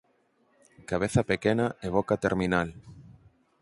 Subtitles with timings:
[0.89, 2.69] Cabeza pequena e boca terminal.